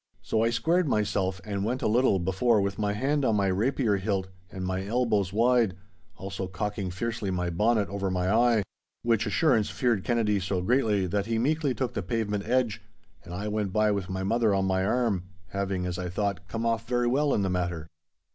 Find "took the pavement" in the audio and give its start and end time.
11.75-12.45